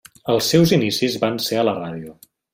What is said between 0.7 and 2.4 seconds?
inicis van ser a la ràdio.